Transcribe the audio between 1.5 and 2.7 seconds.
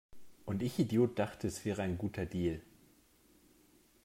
wäre ein guter Deal